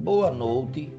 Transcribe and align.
boa 0.00 0.30
noite, 0.30 0.90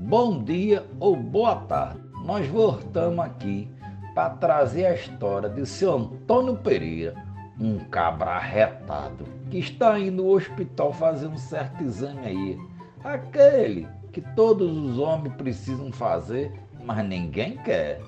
bom 0.00 0.42
dia 0.42 0.84
ou 0.98 1.14
boa 1.14 1.54
tarde. 1.54 2.00
Nós 2.24 2.44
voltamos 2.48 3.24
aqui 3.24 3.70
para 4.16 4.30
trazer 4.30 4.86
a 4.86 4.94
história 4.94 5.48
de 5.48 5.64
seu 5.64 5.94
Antônio 5.94 6.56
Pereira, 6.56 7.14
um 7.60 7.78
cabra 7.78 8.32
arretado 8.32 9.24
que 9.48 9.58
está 9.58 9.96
indo 9.96 10.24
no 10.24 10.30
hospital 10.30 10.92
fazer 10.92 11.28
um 11.28 11.36
certo 11.36 11.84
exame 11.84 12.26
aí. 12.26 12.58
Aquele 13.04 13.86
que 14.10 14.20
todos 14.20 14.76
os 14.76 14.98
homens 14.98 15.36
precisam 15.36 15.92
fazer, 15.92 16.52
mas 16.84 17.06
ninguém 17.06 17.56
quer. 17.58 18.00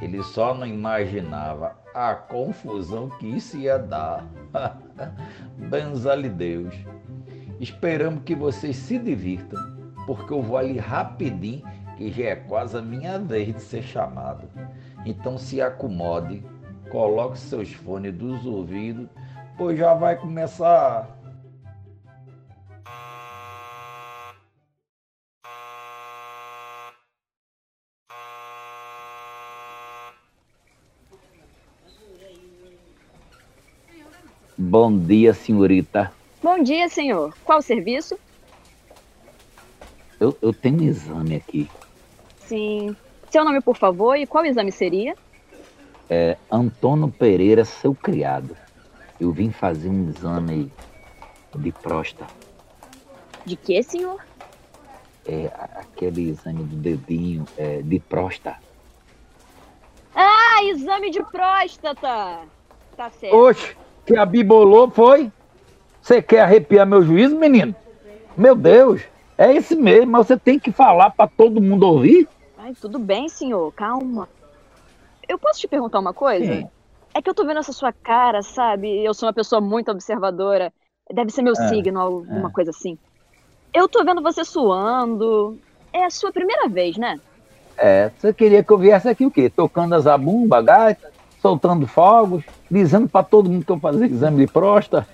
Ele 0.00 0.22
só 0.22 0.54
não 0.54 0.68
imaginava 0.68 1.76
a 1.92 2.14
confusão 2.14 3.08
que 3.10 3.26
isso 3.26 3.56
ia 3.56 3.76
dar. 3.76 4.24
Benza-lhe 5.68 6.28
Deus. 6.28 6.74
Esperamos 7.64 8.24
que 8.24 8.34
vocês 8.34 8.76
se 8.76 8.98
divirtam, 8.98 9.58
porque 10.04 10.34
eu 10.34 10.42
vou 10.42 10.58
ali 10.58 10.76
rapidinho, 10.76 11.62
que 11.96 12.12
já 12.12 12.24
é 12.24 12.36
quase 12.36 12.76
a 12.76 12.82
minha 12.82 13.18
vez 13.18 13.54
de 13.54 13.62
ser 13.62 13.82
chamado. 13.82 14.46
Então 15.06 15.38
se 15.38 15.62
acomode, 15.62 16.42
coloque 16.90 17.38
seus 17.38 17.72
fones 17.72 18.12
dos 18.12 18.44
ouvidos, 18.44 19.08
pois 19.56 19.78
já 19.78 19.94
vai 19.94 20.14
começar. 20.14 21.08
Bom 34.58 34.98
dia, 34.98 35.32
senhorita. 35.32 36.12
Bom 36.44 36.62
dia, 36.62 36.90
senhor. 36.90 37.34
Qual 37.42 37.60
o 37.60 37.62
serviço? 37.62 38.18
Eu, 40.20 40.36
eu 40.42 40.52
tenho 40.52 40.82
um 40.82 40.82
exame 40.82 41.36
aqui. 41.36 41.70
Sim. 42.36 42.94
Seu 43.30 43.42
nome, 43.46 43.62
por 43.62 43.78
favor, 43.78 44.14
e 44.14 44.26
qual 44.26 44.44
exame 44.44 44.70
seria? 44.70 45.16
É 46.10 46.36
Antônio 46.52 47.08
Pereira, 47.08 47.64
seu 47.64 47.94
criado. 47.94 48.54
Eu 49.18 49.32
vim 49.32 49.50
fazer 49.50 49.88
um 49.88 50.10
exame 50.10 50.70
de 51.56 51.72
próstata. 51.72 52.30
De 53.46 53.56
que, 53.56 53.82
senhor? 53.82 54.22
É 55.24 55.50
aquele 55.76 56.28
exame 56.28 56.62
do 56.62 56.76
dedinho 56.76 57.46
é, 57.56 57.80
de 57.80 57.98
próstata. 58.00 58.58
Ah, 60.14 60.62
exame 60.64 61.10
de 61.10 61.22
próstata! 61.22 62.40
Tá 62.94 63.08
certo. 63.18 63.34
Oxe, 63.34 63.74
que 64.04 64.14
a 64.14 64.26
bibolou 64.26 64.90
foi? 64.90 65.32
Você 66.04 66.20
quer 66.20 66.40
arrepiar 66.40 66.86
meu 66.86 67.00
juízo, 67.00 67.34
menino? 67.34 67.74
Meu 68.36 68.54
Deus, 68.54 69.00
é 69.38 69.54
esse 69.54 69.74
mesmo, 69.74 70.12
mas 70.12 70.26
você 70.26 70.36
tem 70.36 70.58
que 70.58 70.70
falar 70.70 71.08
para 71.08 71.26
todo 71.26 71.62
mundo 71.62 71.84
ouvir? 71.84 72.28
Ai, 72.58 72.74
tudo 72.78 72.98
bem, 72.98 73.26
senhor, 73.26 73.72
calma. 73.72 74.28
Eu 75.26 75.38
posso 75.38 75.60
te 75.60 75.66
perguntar 75.66 76.00
uma 76.00 76.12
coisa? 76.12 76.44
Sim. 76.44 76.68
É 77.14 77.22
que 77.22 77.30
eu 77.30 77.34
tô 77.34 77.46
vendo 77.46 77.60
essa 77.60 77.72
sua 77.72 77.90
cara, 77.90 78.42
sabe? 78.42 79.02
Eu 79.02 79.14
sou 79.14 79.26
uma 79.26 79.32
pessoa 79.32 79.62
muito 79.62 79.90
observadora. 79.90 80.70
Deve 81.10 81.30
ser 81.30 81.40
meu 81.40 81.54
É, 81.54 81.68
signo, 81.68 81.98
alguma 81.98 82.50
coisa 82.50 82.70
assim. 82.70 82.98
Eu 83.72 83.88
tô 83.88 84.04
vendo 84.04 84.22
você 84.22 84.44
suando. 84.44 85.58
É 85.90 86.04
a 86.04 86.10
sua 86.10 86.30
primeira 86.30 86.68
vez, 86.68 86.98
né? 86.98 87.18
É, 87.78 88.10
você 88.18 88.30
queria 88.34 88.62
que 88.62 88.70
eu 88.70 88.76
viesse 88.76 89.08
aqui 89.08 89.24
o 89.24 89.30
quê? 89.30 89.48
Tocando 89.48 89.94
a 89.94 90.00
zabumba, 90.00 90.60
gaita, 90.60 91.10
soltando 91.40 91.86
fogos, 91.86 92.44
dizendo 92.70 93.08
para 93.08 93.24
todo 93.24 93.48
mundo 93.48 93.64
que 93.64 93.72
eu 93.72 93.80
fazia 93.80 94.04
exame 94.04 94.44
de 94.44 94.52
próstata. 94.52 95.08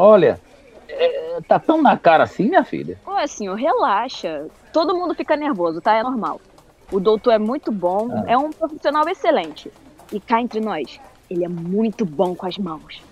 Olha, 0.00 0.40
é, 0.88 1.40
tá 1.48 1.58
tão 1.58 1.82
na 1.82 1.98
cara 1.98 2.22
assim, 2.22 2.48
minha 2.48 2.62
filha. 2.62 2.96
Ô, 3.04 3.26
senhor, 3.26 3.56
relaxa. 3.56 4.46
Todo 4.72 4.94
mundo 4.96 5.12
fica 5.12 5.36
nervoso, 5.36 5.80
tá? 5.80 5.96
É 5.96 6.04
normal. 6.04 6.40
O 6.88 7.00
doutor 7.00 7.32
é 7.32 7.38
muito 7.38 7.72
bom, 7.72 8.08
Ah. 8.12 8.22
é 8.28 8.38
um 8.38 8.52
profissional 8.52 9.08
excelente. 9.08 9.72
E 10.12 10.20
cá 10.20 10.40
entre 10.40 10.60
nós, 10.60 11.00
ele 11.28 11.44
é 11.44 11.48
muito 11.48 12.06
bom 12.06 12.36
com 12.36 12.46
as 12.46 12.56
mãos. 12.58 13.02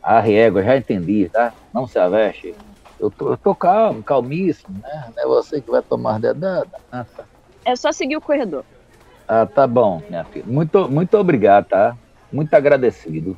A 0.00 0.20
régua, 0.20 0.62
já 0.62 0.76
entendi, 0.76 1.28
tá? 1.30 1.52
Não 1.74 1.84
se 1.88 1.98
aveste. 1.98 2.54
Eu 3.00 3.10
tô, 3.10 3.30
eu 3.32 3.36
tô 3.36 3.52
calmo, 3.52 4.04
calmíssimo, 4.04 4.80
né? 4.80 5.12
Não 5.16 5.22
é 5.24 5.26
você 5.26 5.60
que 5.60 5.68
vai 5.70 5.82
tomar 5.82 6.20
dedada. 6.20 6.70
Ah, 6.92 7.04
tá. 7.16 7.24
É 7.64 7.74
só 7.74 7.90
seguir 7.90 8.16
o 8.16 8.20
corredor. 8.20 8.64
Ah, 9.26 9.46
tá 9.46 9.66
bom, 9.66 10.00
minha 10.08 10.24
filha. 10.26 10.44
Muito, 10.46 10.88
muito 10.88 11.18
obrigado, 11.18 11.66
tá? 11.66 11.96
Muito 12.32 12.54
agradecido. 12.54 13.36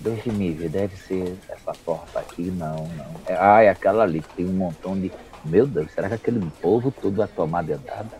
É, 0.00 0.08
deixe-me 0.08 0.50
ver, 0.52 0.68
deve 0.68 0.96
ser 0.96 1.36
essa 1.48 1.72
porta 1.84 2.20
aqui, 2.20 2.50
não, 2.50 2.86
não. 2.88 3.06
É, 3.26 3.36
ah, 3.38 3.62
é 3.62 3.68
aquela 3.68 4.02
ali 4.04 4.20
que 4.20 4.34
tem 4.34 4.46
um 4.46 4.52
montão 4.52 4.98
de. 4.98 5.12
Meu 5.44 5.66
Deus, 5.66 5.90
será 5.92 6.08
que 6.08 6.14
aquele 6.14 6.40
povo 6.60 6.90
todo 6.90 7.16
vai 7.16 7.28
tomar 7.28 7.62
dedada? 7.62 8.10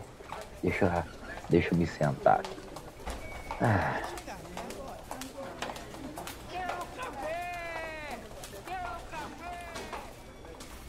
Deixa, 0.63 0.85
eu- 0.85 1.03
deixa 1.49 1.73
eu 1.73 1.77
me 1.77 1.85
sentar 1.87 2.39
aqui. 2.39 2.57
Ah. 3.61 3.99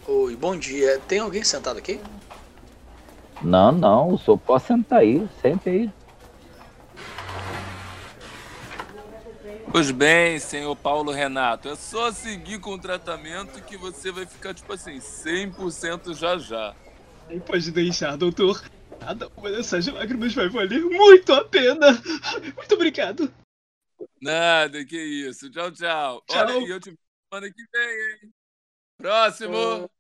Oi, 0.07 0.37
bom 0.37 0.57
dia. 0.57 1.01
Tem 1.07 1.19
alguém 1.19 1.43
sentado 1.45 1.79
aqui? 1.79 2.01
Não, 3.41 3.73
não, 3.73 4.13
o 4.13 4.19
senhor 4.19 4.39
pode 4.39 4.65
sentar 4.65 5.01
aí, 5.01 5.27
sente 5.41 5.69
aí. 5.69 5.91
Pois 9.73 9.91
bem, 9.91 10.39
senhor 10.39 10.77
Paulo 10.77 11.11
Renato, 11.11 11.71
é 11.71 11.75
só 11.75 12.13
seguir 12.13 12.61
com 12.61 12.75
o 12.75 12.79
tratamento 12.79 13.65
que 13.65 13.75
você 13.75 14.13
vai 14.13 14.27
ficar, 14.27 14.53
tipo 14.53 14.71
assim, 14.71 15.01
100% 15.01 16.13
já 16.13 16.37
já. 16.37 16.77
Nem 17.27 17.41
pode 17.41 17.73
deixar, 17.73 18.17
doutor. 18.19 18.63
Cada 19.01 19.29
uma 19.29 19.51
dessas 19.51 19.87
lágrimas 19.87 20.35
vai 20.35 20.51
valer 20.51 20.85
muito 20.85 21.33
a 21.33 21.43
pena. 21.43 21.87
Muito 22.55 22.75
obrigado. 22.75 23.33
Nada, 24.21 24.85
que 24.85 24.97
isso. 24.97 25.51
Tchau, 25.51 25.73
tchau. 25.73 26.23
Tchau. 26.29 26.47
Olha 26.47 26.53
aí, 26.53 26.69
eu 26.69 26.79
te 26.79 26.91
vejo 26.91 26.99
semana 27.33 27.51
que 27.51 27.65
vem, 27.73 28.13
hein? 28.13 28.33
Próximo! 28.99 29.91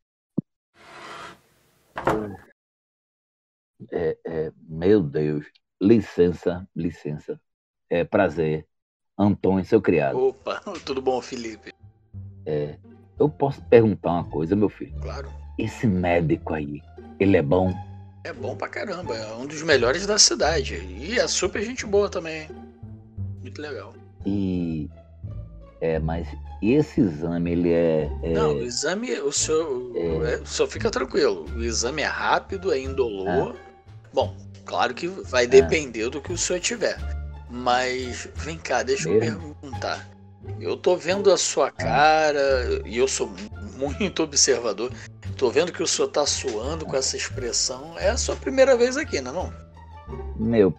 É, 3.90 4.18
é, 4.26 4.52
meu 4.68 5.02
Deus, 5.02 5.46
licença, 5.80 6.68
licença. 6.76 7.40
É 7.88 8.04
prazer. 8.04 8.68
Antônio, 9.22 9.64
seu 9.64 9.80
criado. 9.80 10.18
Opa, 10.18 10.60
tudo 10.84 11.00
bom, 11.00 11.20
Felipe? 11.20 11.72
É, 12.44 12.76
eu 13.18 13.28
posso 13.28 13.60
perguntar 13.62 14.10
uma 14.12 14.24
coisa, 14.24 14.56
meu 14.56 14.68
filho? 14.68 14.94
Claro. 15.00 15.28
Esse 15.58 15.86
médico 15.86 16.54
aí, 16.54 16.82
ele 17.20 17.36
é 17.36 17.42
bom? 17.42 17.72
É 18.24 18.32
bom 18.32 18.56
pra 18.56 18.68
caramba. 18.68 19.16
É 19.16 19.34
um 19.34 19.46
dos 19.46 19.62
melhores 19.62 20.06
da 20.06 20.18
cidade. 20.18 20.76
E 20.76 21.18
é 21.18 21.26
super 21.26 21.62
gente 21.62 21.84
boa 21.84 22.08
também. 22.08 22.48
Muito 23.40 23.60
legal. 23.60 23.94
E. 24.24 24.88
É, 25.80 25.98
mas 25.98 26.28
esse 26.62 27.00
exame, 27.00 27.50
ele 27.50 27.72
é. 27.72 28.08
é- 28.22 28.32
Não, 28.32 28.54
o 28.54 28.62
exame, 28.62 29.12
o 29.20 29.32
senhor, 29.32 29.92
é, 30.24 30.36
o 30.36 30.46
senhor 30.46 30.68
fica 30.68 30.90
tranquilo. 30.90 31.44
O 31.56 31.62
exame 31.62 32.02
é 32.02 32.06
rápido, 32.06 32.72
é 32.72 32.78
indolor. 32.78 33.56
Bom, 34.12 34.36
claro 34.64 34.94
que 34.94 35.08
vai 35.08 35.46
depender 35.46 36.08
do 36.08 36.20
que 36.20 36.32
o 36.32 36.38
senhor 36.38 36.60
tiver. 36.60 36.96
Mas 37.52 38.26
vem 38.34 38.56
cá, 38.56 38.82
deixa 38.82 39.10
eu 39.10 39.20
perguntar. 39.20 40.08
Eu 40.58 40.74
tô 40.74 40.96
vendo 40.96 41.30
a 41.30 41.36
sua 41.36 41.70
cara 41.70 42.80
e 42.86 42.96
eu 42.96 43.06
sou 43.06 43.30
muito 43.76 44.22
observador. 44.22 44.90
Tô 45.36 45.50
vendo 45.50 45.70
que 45.70 45.82
o 45.82 45.86
senhor 45.86 46.08
tá 46.08 46.24
suando 46.24 46.86
com 46.86 46.96
essa 46.96 47.14
expressão. 47.14 47.92
É 47.98 48.08
a 48.08 48.16
sua 48.16 48.34
primeira 48.34 48.74
vez 48.74 48.96
aqui, 48.96 49.20
não 49.20 49.30
é 49.30 49.34
não? 49.34 49.52
Meu 50.36 50.74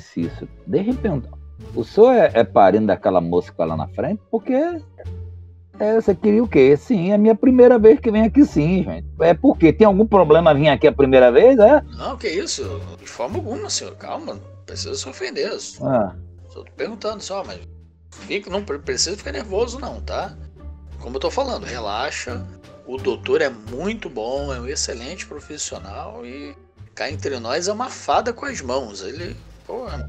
Cícero, 0.00 0.48
deixa 0.66 0.90
eu 0.90 0.96
perguntar. 0.96 1.30
O 1.74 1.82
senhor 1.82 2.12
é, 2.12 2.30
é 2.34 2.44
parente 2.44 2.86
daquela 2.86 3.20
moça 3.22 3.50
que 3.50 3.56
vai 3.56 3.66
lá 3.66 3.76
na 3.76 3.88
frente? 3.88 4.20
Porque. 4.30 4.52
É, 5.80 5.94
você 5.94 6.14
queria 6.14 6.42
o 6.42 6.48
quê? 6.48 6.76
Sim, 6.76 7.10
é 7.10 7.14
a 7.14 7.18
minha 7.18 7.36
primeira 7.36 7.78
vez 7.78 8.00
que 8.00 8.10
venho 8.10 8.26
aqui, 8.26 8.44
sim, 8.44 8.82
gente. 8.82 9.06
É 9.20 9.32
porque 9.32 9.72
tem 9.72 9.86
algum 9.86 10.06
problema 10.06 10.52
vir 10.52 10.68
aqui 10.68 10.86
a 10.88 10.92
primeira 10.92 11.30
vez, 11.30 11.58
é? 11.58 11.82
Não, 11.96 12.16
que 12.16 12.28
isso? 12.28 12.80
De 12.98 13.06
forma 13.06 13.36
alguma, 13.36 13.70
senhor. 13.70 13.94
Calma, 13.94 14.38
precisa 14.68 14.94
se 14.94 15.08
ofender. 15.08 15.58
Só 15.58 15.84
Ah, 15.86 16.14
só 16.48 16.62
tô 16.62 16.70
perguntando 16.76 17.22
só, 17.22 17.42
mas 17.44 17.60
fica, 18.10 18.50
não 18.50 18.62
pre- 18.64 18.78
precisa 18.78 19.16
ficar 19.16 19.32
nervoso 19.32 19.78
não, 19.80 20.00
tá? 20.00 20.36
Como 21.00 21.16
eu 21.16 21.20
tô 21.20 21.30
falando, 21.30 21.64
relaxa. 21.64 22.44
O 22.86 22.96
doutor 22.96 23.40
é 23.42 23.48
muito 23.50 24.08
bom, 24.08 24.52
é 24.52 24.60
um 24.60 24.66
excelente 24.66 25.26
profissional 25.26 26.24
e 26.24 26.56
cá 26.94 27.10
entre 27.10 27.38
nós 27.38 27.68
é 27.68 27.72
uma 27.72 27.90
fada 27.90 28.32
com 28.32 28.46
as 28.46 28.60
mãos. 28.62 29.02
Ele, 29.02 29.36
porra, 29.66 30.08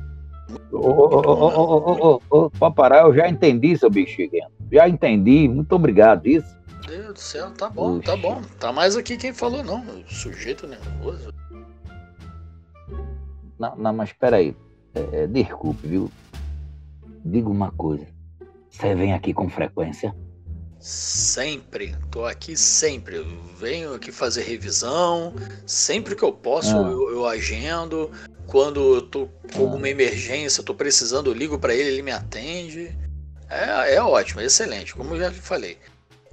Ô, 0.71 0.77
ô, 0.77 2.21
ô, 2.29 2.49
Pode 2.51 2.73
parar, 2.75 3.03
eu 3.03 3.13
já 3.13 3.27
entendi, 3.29 3.77
seu 3.77 3.89
bexiguento. 3.89 4.51
Já 4.71 4.87
entendi, 4.89 5.47
muito 5.47 5.73
obrigado. 5.75 6.25
Isso. 6.25 6.47
Meu 6.87 7.01
Deus 7.01 7.13
do 7.13 7.19
céu, 7.19 7.51
tá 7.51 7.69
bom, 7.69 7.99
tá 7.99 8.13
Oxi. 8.13 8.21
bom. 8.23 8.41
Tá 8.59 8.71
mais 8.73 8.95
aqui 8.95 9.15
quem 9.17 9.31
falou 9.33 9.63
não, 9.63 9.81
o 9.81 10.03
sujeito 10.11 10.65
nervoso. 10.65 11.29
Não, 13.59 13.75
não, 13.75 13.93
mas 13.93 14.09
espera 14.09 14.37
aí. 14.37 14.55
É, 14.95 15.23
é, 15.23 15.27
desculpe, 15.27 15.85
viu? 15.85 16.11
Diga 17.25 17.49
uma 17.49 17.71
coisa. 17.71 18.07
Você 18.69 18.95
vem 18.95 19.13
aqui 19.13 19.33
com 19.33 19.49
frequência? 19.49 20.15
Sempre, 20.79 21.93
tô 22.09 22.25
aqui 22.25 22.55
sempre. 22.55 23.17
Eu 23.17 23.25
venho 23.57 23.93
aqui 23.93 24.11
fazer 24.11 24.43
revisão. 24.43 25.33
Sempre 25.65 26.15
que 26.15 26.23
eu 26.23 26.31
posso, 26.31 26.75
Ah. 26.77 26.89
eu, 26.89 27.11
eu 27.11 27.25
agendo. 27.27 28.09
Quando 28.47 28.95
eu 28.95 29.01
tô 29.01 29.27
com 29.53 29.63
alguma 29.63 29.89
emergência, 29.89 30.61
eu 30.61 30.65
tô 30.65 30.73
precisando, 30.73 31.29
eu 31.29 31.33
ligo 31.33 31.59
pra 31.59 31.75
ele, 31.75 31.89
ele 31.89 32.01
me 32.01 32.11
atende. 32.11 32.97
É, 33.49 33.95
é 33.95 34.01
ótimo, 34.01 34.39
é 34.41 34.45
excelente, 34.45 34.95
como 34.95 35.15
eu 35.15 35.19
já 35.19 35.31
falei. 35.31 35.77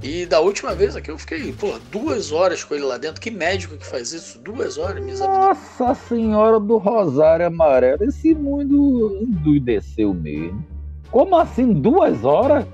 E 0.02 0.26
da 0.26 0.40
última 0.40 0.74
vez 0.74 0.94
aqui 0.94 1.10
eu 1.10 1.18
fiquei, 1.18 1.52
pô, 1.52 1.78
duas 1.90 2.30
horas 2.30 2.62
com 2.62 2.74
ele 2.74 2.84
lá 2.84 2.98
dentro. 2.98 3.20
Que 3.20 3.30
médico 3.30 3.76
que 3.76 3.86
faz 3.86 4.12
isso? 4.12 4.38
Duas 4.38 4.76
horas 4.76 5.02
me. 5.02 5.14
Nossa 5.14 5.94
Senhora 5.94 6.60
do 6.60 6.76
Rosário 6.76 7.46
Amarelo, 7.46 8.04
esse 8.04 8.34
mundo 8.34 9.18
endoideceu 9.22 10.12
mesmo. 10.12 10.64
Como 11.10 11.36
assim, 11.36 11.72
duas 11.72 12.24
horas? 12.24 12.66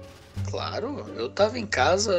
Claro, 0.50 1.06
eu 1.16 1.30
tava 1.30 1.58
em 1.58 1.66
casa 1.66 2.12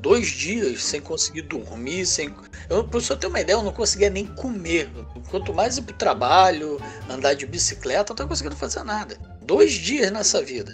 dois 0.00 0.28
dias 0.28 0.84
sem 0.84 1.00
conseguir 1.00 1.42
dormir, 1.42 2.04
sem. 2.04 2.34
Eu, 2.68 2.84
pra 2.84 3.00
você 3.00 3.16
ter 3.16 3.26
uma 3.26 3.40
ideia, 3.40 3.56
eu 3.56 3.62
não 3.62 3.72
conseguia 3.72 4.10
nem 4.10 4.26
comer. 4.26 4.90
Quanto 5.30 5.54
mais 5.54 5.78
ir 5.78 5.82
pro 5.82 5.94
trabalho, 5.94 6.78
andar 7.08 7.34
de 7.34 7.46
bicicleta, 7.46 8.10
eu 8.10 8.14
não 8.14 8.16
tava 8.16 8.28
conseguindo 8.28 8.56
fazer 8.56 8.84
nada. 8.84 9.16
Dois 9.42 9.72
dias 9.72 10.10
nessa 10.10 10.42
vida. 10.42 10.72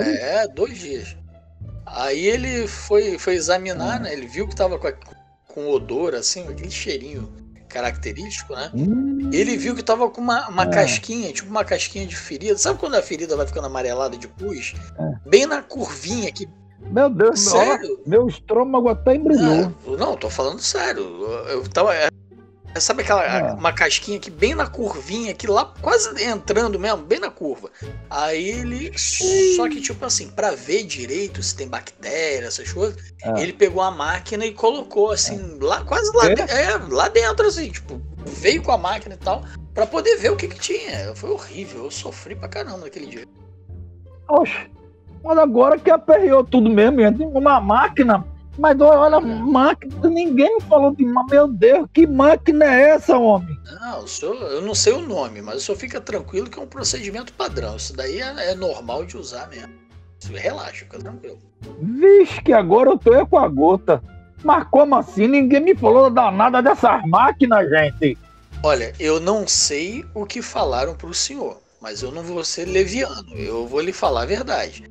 É, 0.00 0.48
dois 0.48 0.78
dias. 0.78 1.16
Aí 1.94 2.26
ele 2.26 2.66
foi, 2.66 3.18
foi 3.18 3.34
examinar, 3.34 4.00
né? 4.00 4.12
Ele 4.12 4.26
viu 4.26 4.48
que 4.48 4.56
tava 4.56 4.78
com, 4.78 4.86
a- 4.86 4.94
com 5.48 5.68
odor, 5.68 6.14
assim, 6.14 6.46
aquele 6.48 6.70
cheirinho 6.70 7.30
característico, 7.68 8.54
né? 8.54 8.70
Hum, 8.74 9.30
Ele 9.32 9.56
viu 9.56 9.74
que 9.74 9.82
tava 9.82 10.08
com 10.10 10.20
uma, 10.20 10.46
uma 10.48 10.64
É. 10.64 10.68
casquinha, 10.68 11.32
tipo 11.32 11.48
uma 11.50 11.64
casquinha 11.64 12.06
de 12.06 12.14
ferida. 12.16 12.56
Sabe 12.58 12.78
quando 12.78 12.94
a 12.96 13.02
ferida 13.02 13.34
vai 13.36 13.46
ficando 13.46 13.66
amarelada 13.66 14.16
de 14.16 14.28
pus? 14.28 14.74
É. 14.98 15.28
Bem 15.28 15.46
na 15.46 15.62
curvinha 15.62 16.28
aqui. 16.28 16.46
meu 16.80 17.08
Deus, 17.08 17.44
meu, 17.44 17.52
Sério? 17.60 18.02
meu 18.06 18.26
estômago 18.28 18.88
até 18.90 19.14
embrulhou. 19.14 19.72
Ah, 19.86 19.96
não, 19.98 20.16
tô 20.16 20.28
falando 20.28 20.60
sério. 20.60 21.02
Eu 21.48 21.66
tava. 21.68 21.92
É, 22.74 22.80
sabe 22.80 23.02
aquela 23.02 23.22
É. 23.24 23.52
uma 23.52 23.72
casquinha 23.72 24.16
aqui 24.18 24.30
bem 24.30 24.54
na 24.54 24.66
curvinha, 24.66 25.30
aqui 25.32 25.46
lá 25.46 25.72
quase 25.80 26.22
entrando 26.24 26.78
mesmo, 26.78 26.98
bem 27.02 27.18
na 27.20 27.30
curva. 27.30 27.70
Aí 28.08 28.48
ele. 28.48 28.92
Só 29.56 29.68
que, 29.68 29.80
tipo 29.80 30.04
assim, 30.04 30.28
pra 30.28 30.52
ver 30.52 30.84
direito 30.84 31.42
se 31.42 31.54
tem 31.54 31.68
bactéria, 31.68 32.46
essas 32.46 32.72
coisas, 32.72 32.96
É. 33.22 33.40
ele 33.42 33.52
pegou 33.52 33.82
a 33.82 33.90
máquina 33.90 34.44
e 34.46 34.52
colocou 34.52 35.10
assim, 35.10 35.58
lá, 35.60 35.82
quase 35.84 36.10
lá, 36.16 36.30
É? 36.30 36.34
de- 36.34 36.42
é, 36.50 36.76
lá 36.90 37.08
dentro, 37.08 37.46
assim, 37.46 37.70
tipo, 37.70 38.00
veio 38.26 38.62
com 38.62 38.72
a 38.72 38.78
máquina 38.78 39.14
e 39.14 39.18
tal, 39.18 39.42
pra 39.74 39.86
poder 39.86 40.16
ver 40.16 40.30
o 40.32 40.36
que 40.36 40.48
que 40.48 40.58
tinha. 40.58 41.14
Foi 41.14 41.30
horrível, 41.30 41.84
eu 41.84 41.90
sofri 41.90 42.34
pra 42.34 42.48
caramba 42.48 42.78
naquele 42.78 43.06
dia. 43.06 43.24
Oxe, 44.28 44.70
mas 45.22 45.36
agora 45.38 45.78
que 45.78 45.90
aperreou 45.90 46.42
tudo 46.44 46.70
mesmo, 46.70 47.00
uma 47.36 47.60
máquina. 47.60 48.24
Mas 48.58 48.78
olha, 48.80 49.18
máquina, 49.20 50.08
ninguém 50.08 50.56
me 50.56 50.60
falou 50.62 50.94
de. 50.94 51.04
Meu 51.04 51.48
Deus, 51.48 51.88
que 51.92 52.06
máquina 52.06 52.64
é 52.66 52.90
essa, 52.90 53.16
homem? 53.16 53.56
Não, 53.80 54.04
o 54.04 54.08
senhor, 54.08 54.36
eu 54.36 54.60
não 54.60 54.74
sei 54.74 54.92
o 54.92 55.00
nome, 55.00 55.40
mas 55.40 55.56
o 55.56 55.60
senhor 55.60 55.78
fica 55.78 56.00
tranquilo 56.00 56.50
que 56.50 56.58
é 56.58 56.62
um 56.62 56.66
procedimento 56.66 57.32
padrão. 57.32 57.76
Isso 57.76 57.96
daí 57.96 58.20
é, 58.20 58.50
é 58.50 58.54
normal 58.54 59.04
de 59.06 59.16
usar 59.16 59.48
mesmo. 59.48 59.72
Isso- 60.20 60.32
Relaxa, 60.32 60.84
fica 60.84 60.98
tranquilo. 60.98 61.38
Vixe, 61.80 62.42
que 62.42 62.52
agora 62.52 62.90
eu 62.90 62.98
tô 62.98 63.14
é 63.14 63.24
com 63.24 63.38
a 63.38 63.48
gota. 63.48 64.02
Mas 64.44 64.66
como 64.70 64.96
assim? 64.96 65.26
Ninguém 65.28 65.60
me 65.60 65.74
falou 65.74 66.10
danada 66.10 66.60
dessas 66.62 67.00
máquinas, 67.06 67.68
gente. 67.70 68.18
Olha, 68.62 68.92
eu 69.00 69.18
não 69.18 69.46
sei 69.48 70.04
o 70.14 70.26
que 70.26 70.42
falaram 70.42 70.94
pro 70.94 71.14
senhor, 71.14 71.58
mas 71.80 72.02
eu 72.02 72.12
não 72.12 72.22
vou 72.22 72.44
ser 72.44 72.66
leviano. 72.66 73.32
Eu 73.34 73.66
vou 73.66 73.80
lhe 73.80 73.92
falar 73.92 74.22
a 74.22 74.26
verdade. 74.26 74.84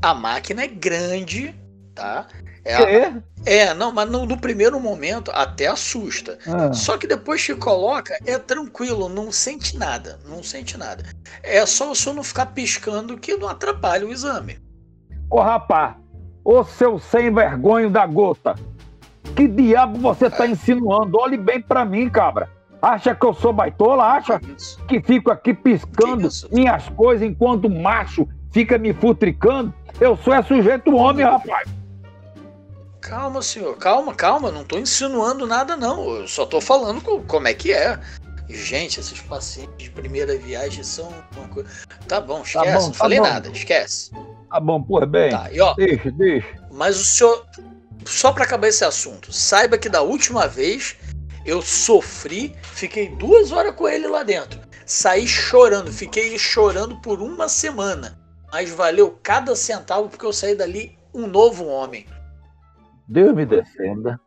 A 0.00 0.14
máquina 0.14 0.62
é 0.64 0.66
grande, 0.68 1.54
tá? 1.94 2.26
É, 2.64 3.12
é 3.44 3.74
não, 3.74 3.92
mas 3.92 4.10
no, 4.10 4.24
no 4.24 4.38
primeiro 4.38 4.80
momento 4.80 5.30
até 5.34 5.66
assusta. 5.66 6.38
Ah, 6.46 6.72
Só 6.72 6.96
que 6.96 7.06
depois 7.06 7.44
que 7.44 7.54
coloca, 7.54 8.16
é 8.24 8.38
tranquilo, 8.38 9.08
não 9.08 9.30
sente 9.30 9.76
nada, 9.76 10.18
não 10.26 10.42
sente 10.42 10.78
nada. 10.78 11.04
É 11.42 11.64
só 11.66 11.90
o 11.90 11.94
senhor 11.94 12.14
não 12.14 12.22
ficar 12.22 12.46
piscando 12.46 13.18
que 13.18 13.36
não 13.36 13.48
atrapalha 13.48 14.06
o 14.06 14.12
exame. 14.12 14.58
Ô 15.30 15.40
rapaz, 15.40 15.94
ô 16.42 16.64
seu 16.64 16.98
sem 16.98 17.32
vergonho 17.32 17.90
da 17.90 18.06
gota. 18.06 18.54
Que 19.36 19.48
diabo 19.48 19.98
você 19.98 20.30
tá 20.30 20.46
insinuando? 20.46 21.18
Olhe 21.18 21.36
bem 21.36 21.60
pra 21.60 21.84
mim, 21.84 22.08
cabra. 22.08 22.48
Acha 22.80 23.14
que 23.14 23.24
eu 23.24 23.32
sou 23.34 23.52
baitola? 23.52 24.04
Acha 24.04 24.40
Isso. 24.56 24.78
que 24.86 25.00
fico 25.00 25.30
aqui 25.30 25.54
piscando 25.54 26.28
isso? 26.28 26.48
minhas 26.52 26.86
coisas 26.90 27.26
enquanto 27.26 27.64
o 27.64 27.70
macho 27.70 28.28
fica 28.52 28.76
me 28.76 28.92
futricando? 28.92 29.72
Eu 29.98 30.16
sou 30.18 30.34
é 30.34 30.42
sujeito 30.42 30.94
homem, 30.94 31.24
rapaz. 31.24 31.68
Calma, 33.14 33.42
senhor, 33.42 33.76
calma, 33.76 34.12
calma, 34.12 34.50
não 34.50 34.64
tô 34.64 34.76
insinuando 34.76 35.46
nada 35.46 35.76
não, 35.76 36.16
eu 36.16 36.26
só 36.26 36.44
tô 36.44 36.60
falando 36.60 37.00
co- 37.00 37.20
como 37.20 37.46
é 37.46 37.54
que 37.54 37.72
é. 37.72 37.96
Gente, 38.48 38.98
esses 38.98 39.20
pacientes 39.20 39.84
de 39.84 39.88
primeira 39.88 40.36
viagem 40.36 40.82
são 40.82 41.08
uma 41.36 41.46
coisa... 41.46 41.70
Tá 42.08 42.20
bom, 42.20 42.42
esquece, 42.42 42.72
bom, 42.72 42.82
não 42.86 42.90
tá 42.90 42.98
falei 42.98 43.18
bom. 43.20 43.24
nada, 43.24 43.48
esquece. 43.50 44.10
Tá 44.50 44.58
bom, 44.58 44.82
pois 44.82 45.08
bem. 45.08 45.30
Tá, 45.30 45.48
e 45.52 45.60
ó, 45.60 45.74
Deixa, 45.74 46.10
deixa. 46.10 46.48
mas 46.72 47.00
o 47.00 47.04
senhor, 47.04 47.46
só 48.04 48.32
pra 48.32 48.42
acabar 48.42 48.66
esse 48.66 48.84
assunto, 48.84 49.32
saiba 49.32 49.78
que 49.78 49.88
da 49.88 50.02
última 50.02 50.48
vez 50.48 50.96
eu 51.46 51.62
sofri, 51.62 52.56
fiquei 52.62 53.10
duas 53.10 53.52
horas 53.52 53.76
com 53.76 53.88
ele 53.88 54.08
lá 54.08 54.24
dentro. 54.24 54.58
Saí 54.84 55.28
chorando, 55.28 55.92
fiquei 55.92 56.36
chorando 56.36 56.96
por 56.96 57.22
uma 57.22 57.48
semana. 57.48 58.18
Mas 58.50 58.70
valeu 58.70 59.16
cada 59.22 59.54
centavo 59.54 60.08
porque 60.08 60.26
eu 60.26 60.32
saí 60.32 60.56
dali 60.56 60.98
um 61.14 61.28
novo 61.28 61.64
homem. 61.66 62.06
Deus 63.06 63.34
me 63.34 63.44
defenda. 63.44 64.20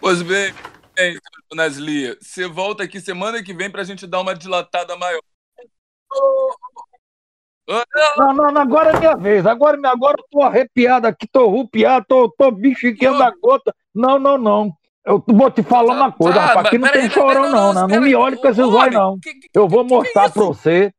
Pois 0.00 0.22
bem, 0.22 0.52
bem, 0.94 1.18
dona 1.50 1.64
Aslia, 1.64 2.16
você 2.20 2.46
volta 2.46 2.82
aqui 2.82 3.00
semana 3.00 3.42
que 3.42 3.54
vem 3.54 3.70
pra 3.70 3.84
gente 3.84 4.06
dar 4.06 4.20
uma 4.20 4.34
dilatada 4.34 4.96
maior. 4.96 5.20
Ah, 7.68 7.84
Não, 8.18 8.34
não, 8.34 8.52
não, 8.52 8.60
agora 8.62 8.90
é 8.90 8.98
minha 8.98 9.16
vez. 9.16 9.46
Agora, 9.46 9.78
agora 9.88 10.16
eu 10.18 10.24
tô 10.30 10.42
arrepiado 10.42 11.06
aqui, 11.06 11.26
tô 11.26 11.48
rupiado, 11.48 12.04
tô, 12.06 12.28
tô 12.36 12.50
bichiqueando 12.50 13.22
a 13.22 13.30
gota. 13.30 13.74
Não, 13.94 14.18
não, 14.18 14.36
não. 14.36 14.72
Eu 15.06 15.22
vou 15.26 15.50
te 15.50 15.62
falar 15.62 15.94
uma 15.94 16.12
coisa, 16.12 16.38
tá, 16.38 16.46
rapaz. 16.46 16.66
Aqui 16.66 16.78
não 16.78 16.90
tem 16.90 17.10
chorão, 17.10 17.50
não, 17.50 17.74
né? 17.74 17.80
Não 17.82 17.88
peraí. 17.88 18.04
me 18.04 18.14
olhe 18.14 18.36
com 18.36 18.48
esses 18.48 18.64
olhos, 18.64 18.94
não. 18.94 19.18
Eu 19.52 19.68
vou 19.68 19.84
mostrar 19.84 20.30
pra 20.30 20.42
você 20.42 20.92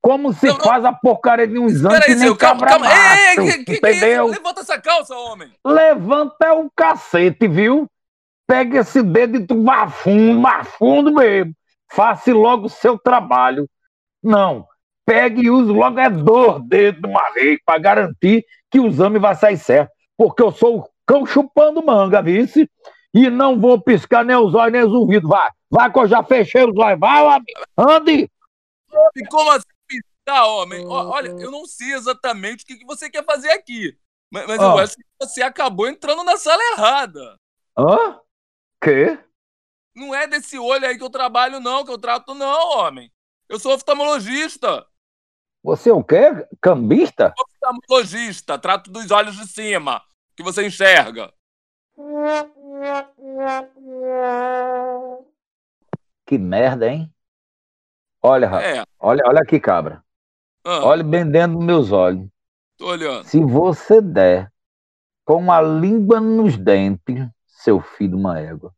como 0.00 0.32
se 0.32 0.46
Não, 0.46 0.54
não. 0.54 0.60
faz 0.60 0.84
a 0.84 0.92
porcaria 0.92 1.46
de 1.46 1.58
um 1.58 1.66
exame 1.66 1.94
Peraí, 1.94 2.06
que 2.06 2.14
nem 2.14 2.28
seu, 2.28 2.36
calma, 2.36 2.66
cabra 2.66 2.70
calma. 2.70 2.86
Ei, 2.86 3.36
macho, 3.36 3.40
ei, 3.40 3.52
que, 3.52 3.64
que, 3.64 3.80
que 3.80 3.86
é 3.86 3.96
entendeu? 3.96 4.26
Levanta 4.28 4.60
essa 4.60 4.80
calça, 4.80 5.14
homem. 5.14 5.52
Levanta 5.64 6.54
o 6.54 6.70
cacete, 6.74 7.48
viu? 7.48 7.88
Pega 8.46 8.78
esse 8.78 9.02
dedo 9.02 9.36
e 9.38 9.46
tu 9.46 9.62
vá 9.62 9.88
fundo, 9.88 10.40
vá 10.40 10.64
fundo 10.64 11.12
mesmo. 11.12 11.52
Faça 11.90 12.32
logo 12.32 12.66
o 12.66 12.70
seu 12.70 12.98
trabalho. 12.98 13.68
Não, 14.22 14.66
pegue 15.04 15.42
e 15.42 15.50
use 15.50 15.70
logo 15.70 15.98
é 15.98 16.08
dois 16.08 16.62
dedos 16.64 17.00
de 17.02 17.06
uma 17.06 17.30
vez 17.32 17.58
para 17.64 17.78
garantir 17.78 18.44
que 18.70 18.80
o 18.80 18.86
exame 18.86 19.18
vai 19.18 19.34
sair 19.34 19.58
certo. 19.58 19.90
Porque 20.16 20.42
eu 20.42 20.52
sou 20.52 20.78
o 20.78 20.88
cão 21.06 21.26
chupando 21.26 21.84
manga, 21.84 22.22
vice? 22.22 22.70
E 23.12 23.28
não 23.30 23.58
vou 23.58 23.80
piscar 23.80 24.24
nem 24.24 24.36
os 24.36 24.54
olhos 24.54 24.72
nem 24.72 24.84
os 24.84 24.92
ouvidos. 24.92 25.28
Vai, 25.28 25.50
vai 25.70 25.92
que 25.92 25.98
eu 25.98 26.06
já 26.06 26.22
fechei 26.22 26.64
os 26.64 26.76
olhos. 26.76 27.00
Vai, 27.00 27.22
ó, 27.22 27.40
ande. 27.76 28.30
E 29.16 29.26
como 29.28 29.50
assim 29.50 29.77
piscar, 30.28 30.46
homem? 30.46 30.86
Ó, 30.86 31.08
Olha, 31.10 31.28
eu 31.40 31.50
não 31.50 31.64
sei 31.66 31.94
exatamente 31.94 32.64
o 32.64 32.66
que 32.66 32.76
que 32.76 32.84
você 32.86 33.10
quer 33.10 33.24
fazer 33.24 33.50
aqui. 33.50 33.98
Mas, 34.30 34.46
mas 34.46 34.60
eu 34.60 34.68
Ah. 34.78 34.82
acho 34.82 34.96
que 34.96 35.04
você 35.20 35.42
acabou 35.42 35.88
entrando 35.88 36.22
na 36.22 36.36
sala 36.36 36.62
errada. 36.74 37.36
Hã? 37.76 38.20
Quê? 38.82 39.18
Não 39.94 40.14
é 40.14 40.26
desse 40.26 40.58
olho 40.58 40.86
aí 40.86 40.96
que 40.96 41.02
eu 41.02 41.10
trabalho, 41.10 41.60
não, 41.60 41.84
que 41.84 41.90
eu 41.90 41.98
trato, 41.98 42.34
não, 42.34 42.78
homem. 42.78 43.10
Eu 43.48 43.58
sou 43.58 43.74
oftalmologista. 43.74 44.86
Você 45.64 45.90
é 45.90 45.92
o 45.92 46.04
quê? 46.04 46.46
Cambista? 46.60 47.34
Oftalmologista, 47.38 48.58
trato 48.58 48.90
dos 48.92 49.10
olhos 49.10 49.36
de 49.36 49.46
cima, 49.48 50.02
que 50.36 50.42
você 50.42 50.64
enxerga. 50.66 51.32
Que 56.26 56.38
merda, 56.38 56.86
hein? 56.88 57.12
Olha, 58.22 58.46
rapaz. 58.46 58.78
É, 58.78 58.84
Olha, 59.00 59.22
olha 59.26 59.40
aqui, 59.40 59.58
cabra. 59.58 60.04
Ah, 60.70 60.84
Olhe 60.84 61.02
bem 61.02 61.30
dentro 61.30 61.56
dos 61.56 61.64
meus 61.64 61.92
olhos. 61.92 62.28
tô 62.76 62.88
olhando. 62.88 63.24
Se 63.24 63.42
você 63.42 64.02
der 64.02 64.52
com 65.24 65.50
a 65.50 65.62
língua 65.62 66.20
nos 66.20 66.58
dentes, 66.58 67.26
seu 67.46 67.80
filho 67.80 68.10
de 68.10 68.16
uma 68.16 68.38
égua, 68.38 68.74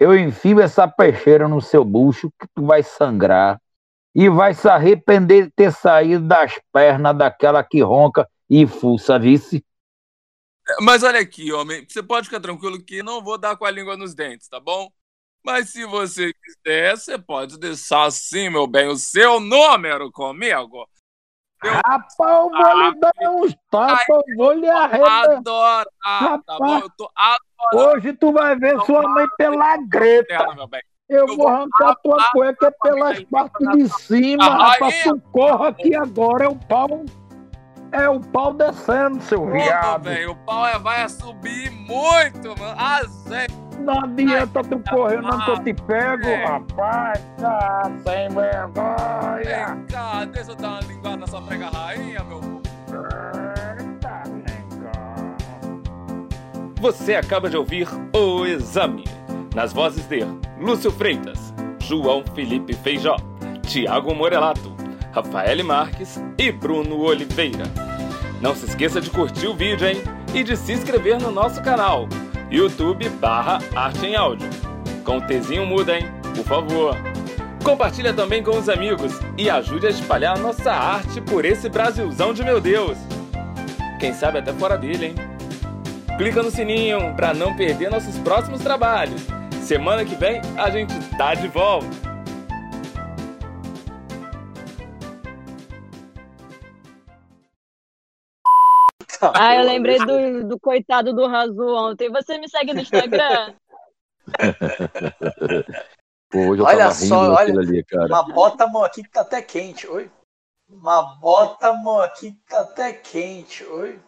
eu 0.00 0.18
enfio 0.18 0.60
essa 0.60 0.88
peixeira 0.88 1.46
no 1.46 1.60
seu 1.60 1.84
bucho 1.84 2.28
que 2.40 2.48
tu 2.52 2.66
vai 2.66 2.82
sangrar 2.82 3.60
e 4.12 4.28
vai 4.28 4.52
se 4.52 4.68
arrepender 4.68 5.44
de 5.44 5.52
ter 5.52 5.72
saído 5.72 6.26
das 6.26 6.60
pernas 6.72 7.16
daquela 7.16 7.62
que 7.62 7.80
ronca 7.82 8.28
e 8.50 8.66
fuça, 8.66 9.16
vice. 9.16 9.64
Mas 10.80 11.04
olha 11.04 11.20
aqui, 11.20 11.52
homem, 11.52 11.86
você 11.88 12.02
pode 12.02 12.26
ficar 12.26 12.40
tranquilo 12.40 12.82
que 12.82 13.00
não 13.00 13.22
vou 13.22 13.38
dar 13.38 13.56
com 13.56 13.64
a 13.64 13.70
língua 13.70 13.96
nos 13.96 14.12
dentes, 14.12 14.48
tá 14.48 14.58
bom? 14.58 14.90
Mas 15.44 15.70
se 15.70 15.84
você 15.86 16.32
quiser, 16.32 16.96
você 16.96 17.16
pode 17.16 17.58
deixar 17.58 18.06
assim, 18.06 18.50
meu 18.50 18.66
bem, 18.66 18.88
o 18.88 18.96
seu 18.96 19.38
número 19.38 20.10
comigo. 20.10 20.88
Eu 21.64 21.72
Rapaz, 21.72 22.14
eu 22.20 22.50
vou 22.50 22.78
lhe 22.82 23.00
dar 23.00 23.12
uns 23.30 23.56
tapas, 23.70 24.08
eu 24.08 24.36
vou 24.36 24.52
lhe 24.52 24.68
arrebentar. 24.68 25.32
adoro. 25.32 25.90
Ah, 26.04 26.38
tá 26.46 26.56
bom? 26.58 26.78
Eu 26.78 26.90
tô 26.96 27.10
Hoje 27.74 28.12
tu 28.12 28.32
vai 28.32 28.54
ver 28.56 28.78
sua 28.82 29.02
mãe 29.02 29.26
pela 29.36 29.76
greta. 29.88 30.34
adorando. 30.36 30.68
Eu 31.08 31.26
Eu 31.26 31.36
vou 31.36 31.48
arrancar 31.48 31.96
tua 32.02 32.22
cueca 32.32 32.72
pelas 32.82 33.20
partes 33.24 33.68
de 33.72 33.88
cima, 34.02 34.44
A 34.44 34.72
rapaz. 34.72 35.02
Socorro 35.02 35.64
aqui 35.64 35.94
agora, 35.96 36.44
é 36.44 36.48
o 36.48 36.54
pau. 36.56 37.04
É 37.90 38.08
o 38.08 38.20
pau 38.20 38.52
descendo, 38.52 39.20
seu 39.22 39.46
meu 39.46 39.54
viado. 39.64 40.02
bem, 40.04 40.26
o 40.26 40.36
pau 40.44 40.66
é, 40.66 40.78
vai 40.78 41.08
subir 41.08 41.70
muito, 41.70 42.48
mano. 42.60 42.76
Ah, 42.78 43.00
gente. 43.26 43.67
Não 43.88 44.00
adianta 44.04 44.62
tu 44.64 44.78
correr, 44.90 45.22
não 45.22 45.40
que 45.40 45.50
eu 45.50 45.64
te 45.64 45.72
pego, 45.72 46.26
É. 46.26 46.44
rapaz. 46.44 47.24
Tá 47.40 47.90
sem 48.04 48.28
vergonha. 48.28 49.76
Vem 49.76 49.86
cá, 49.86 50.24
deixa 50.26 50.50
eu 50.52 50.56
dar 50.56 50.68
uma 50.72 50.80
linguada 50.80 51.16
na 51.16 51.26
sua 51.26 51.40
prega 51.40 51.70
rainha, 51.70 52.22
meu. 52.24 52.60
Cá. 54.02 54.24
Você 56.82 57.14
acaba 57.14 57.48
de 57.48 57.56
ouvir 57.56 57.88
O 58.14 58.44
Exame, 58.44 59.04
nas 59.54 59.72
vozes 59.72 60.06
de 60.06 60.20
Lúcio 60.60 60.90
Freitas, 60.90 61.54
João 61.80 62.22
Felipe 62.34 62.74
Feijó, 62.74 63.16
Tiago 63.62 64.14
Morelato, 64.14 64.76
Rafael 65.12 65.64
Marques 65.64 66.22
e 66.36 66.52
Bruno 66.52 66.98
Oliveira. 67.00 67.64
Não 68.42 68.54
se 68.54 68.66
esqueça 68.66 69.00
de 69.00 69.08
curtir 69.10 69.46
o 69.46 69.54
vídeo, 69.54 69.86
hein? 69.88 69.96
E 70.34 70.44
de 70.44 70.56
se 70.56 70.72
inscrever 70.74 71.20
no 71.20 71.30
nosso 71.32 71.62
canal, 71.62 72.06
YouTube 72.50 73.08
barra 73.10 73.58
Arte 73.74 74.06
em 74.06 74.16
Áudio. 74.16 74.48
Com 75.04 75.18
o 75.18 75.20
Tzinho 75.20 75.66
muda, 75.66 75.98
hein? 75.98 76.08
Por 76.34 76.44
favor. 76.44 76.96
Compartilha 77.62 78.14
também 78.14 78.42
com 78.42 78.56
os 78.56 78.68
amigos 78.68 79.12
e 79.36 79.50
ajude 79.50 79.86
a 79.86 79.90
espalhar 79.90 80.36
a 80.36 80.40
nossa 80.40 80.72
arte 80.72 81.20
por 81.20 81.44
esse 81.44 81.68
Brasilzão 81.68 82.32
de 82.32 82.42
meu 82.42 82.60
Deus. 82.60 82.96
Quem 84.00 84.14
sabe 84.14 84.38
até 84.38 84.52
fora 84.52 84.78
dele, 84.78 85.06
hein? 85.06 85.14
Clica 86.16 86.42
no 86.42 86.50
sininho 86.50 87.14
para 87.14 87.34
não 87.34 87.54
perder 87.54 87.90
nossos 87.90 88.16
próximos 88.18 88.60
trabalhos. 88.60 89.22
Semana 89.62 90.04
que 90.04 90.14
vem 90.14 90.40
a 90.56 90.70
gente 90.70 90.94
tá 91.16 91.34
de 91.34 91.48
volta. 91.48 92.07
Ah, 99.20 99.56
eu 99.56 99.64
lembrei 99.64 99.98
do, 99.98 100.48
do 100.48 100.60
coitado 100.60 101.12
do 101.12 101.26
Razu 101.26 101.66
ontem. 101.74 102.10
Você 102.10 102.38
me 102.38 102.48
segue 102.48 102.72
no 102.74 102.80
Instagram? 102.80 103.54
Pô, 106.30 106.40
hoje 106.40 106.60
eu 106.60 106.66
Olha 106.66 106.90
só, 106.90 107.32
olha- 107.34 107.58
ali, 107.58 107.82
cara. 107.84 108.08
Mas 108.08 108.34
bota 108.34 108.64
a 108.64 108.68
mão 108.68 108.84
aqui 108.84 109.02
que 109.02 109.10
tá 109.10 109.22
até 109.22 109.40
quente. 109.40 109.86
Oi. 109.86 110.10
Mas 110.68 111.18
bota 111.18 111.68
a 111.68 111.72
mão 111.72 112.00
aqui 112.00 112.32
que 112.32 112.44
tá 112.46 112.60
até 112.60 112.92
quente. 112.92 113.64
Oi. 113.64 113.98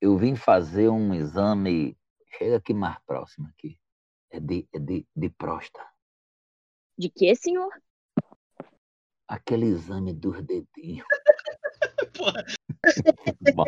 Eu 0.00 0.16
vim 0.18 0.36
fazer 0.36 0.90
um 0.90 1.14
exame. 1.14 1.96
Chega 2.36 2.56
aqui 2.56 2.74
mais 2.74 2.98
próximo 3.06 3.48
aqui. 3.48 3.78
É 4.30 4.38
de, 4.38 4.68
é 4.72 4.78
de, 4.78 5.06
de 5.16 5.30
próstata. 5.30 5.86
De 6.98 7.08
que, 7.08 7.34
senhor? 7.34 7.70
Aquele 9.26 9.66
exame 9.66 10.12
dos 10.12 10.42
dedinhos. 10.42 11.06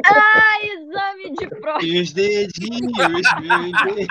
Ah, 0.04 0.58
exame 0.64 1.34
de 1.34 1.48
prova. 1.48 1.84
E 1.84 2.00
os 2.00 2.12
dedinhos, 2.12 2.92
meus 2.96 3.22
dedinhos. 3.40 4.08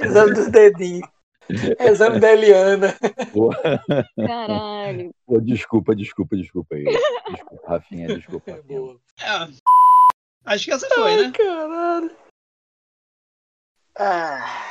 Exame 0.00 0.34
dos 0.34 0.48
dedinhos. 0.48 1.08
Exame 1.80 2.20
da 2.20 2.32
Eliana. 2.32 2.96
Caralho. 4.16 5.14
pô, 5.26 5.40
desculpa, 5.40 5.94
desculpa, 5.96 6.36
desculpa 6.36 6.76
aí. 6.76 6.84
Desculpa, 6.84 7.68
Rafinha, 7.68 8.06
desculpa. 8.08 8.52
Rafinha. 8.52 8.96
É, 9.20 9.48
acho 10.44 10.64
que 10.64 10.72
essa 10.72 10.88
foi, 10.94 11.16
né? 11.16 11.32
Caralho. 11.32 12.16
Ah, 13.98 14.70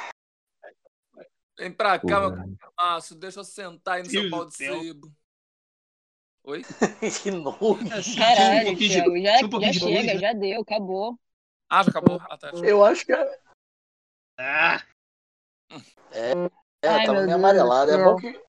Vem 1.60 1.74
pra 1.74 2.00
cá, 2.00 2.22
meu 2.22 2.32
Porra. 2.32 3.00
Deixa 3.18 3.42
eu 3.42 3.44
sentar 3.44 3.96
aí 3.96 4.04
no 4.04 4.10
seu 4.10 4.30
pau 4.30 4.46
de 4.46 4.56
sebo. 4.56 5.12
Oi? 6.44 6.64
que 7.24 7.32
nojo. 7.32 7.58
Um 7.62 8.16
Caralho, 8.16 8.78
Thiago. 8.78 9.18
Já, 9.20 9.40
um 9.46 9.62
já 9.62 9.74
chega, 9.74 10.18
já 10.20 10.34
deu, 10.34 10.62
acabou. 10.62 11.20
Ah, 11.70 11.84
já 11.84 11.90
acabou? 11.90 12.20
Ah, 12.22 12.38
tá. 12.38 12.52
Eu 12.64 12.84
acho 12.84 13.06
que 13.06 13.14
é, 13.14 13.40
Ah, 14.38 14.82
é, 16.12 16.34
Ai, 16.88 17.06
tá 17.06 17.14
meu 17.14 17.24
meio 17.24 17.36
amarelado. 17.36 17.92
do 17.92 17.98
É 17.98 18.04
bom 18.04 18.16
que, 18.16 18.42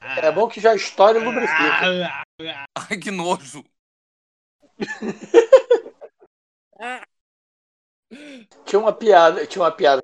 é 0.00 0.32
bom 0.32 0.48
que 0.48 0.60
já 0.60 0.74
estoura 0.74 1.18
e 1.18 1.24
lubrifica. 1.24 1.86
ah, 2.06 2.22
ah, 2.40 2.64
Ai, 2.90 2.98
que 2.98 3.10
nojo. 3.10 3.64
Tinha 8.66 8.78
uma 8.78 8.92
piada, 8.92 9.46
tinha 9.46 9.62
uma 9.64 9.70
piada 9.70 10.02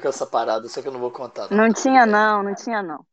com 0.00 0.08
essa 0.08 0.26
parada, 0.26 0.66
só 0.68 0.80
que 0.80 0.88
eu 0.88 0.92
não 0.92 1.00
vou 1.00 1.10
contar. 1.10 1.50
não. 1.50 1.58
Não 1.58 1.72
tinha, 1.72 2.06
não, 2.06 2.42
não 2.42 2.54
tinha, 2.54 2.82
não. 2.82 3.04